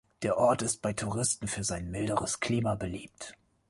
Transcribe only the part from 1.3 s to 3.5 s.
für sein milderes Klima beliebt.